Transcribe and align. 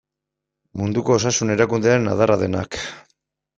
Munduko 0.81 1.13
Osasun 1.17 1.55
Erakundearen 1.57 2.11
adarra 2.17 2.41
denak. 2.47 2.83